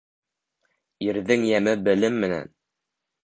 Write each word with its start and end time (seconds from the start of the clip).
Ирҙең 1.07 1.45
йәме 1.49 1.75
белем 1.89 2.17
менән. 2.25 2.49